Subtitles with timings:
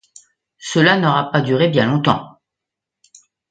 [0.57, 2.39] Cela n’aura pas duré bien longtemps.